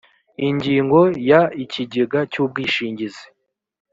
[0.47, 0.99] ingingo
[1.29, 3.25] ya ikigega cy ubwishingizi